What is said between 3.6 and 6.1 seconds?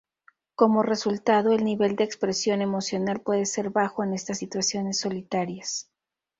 bajo en estas situaciones solitarias.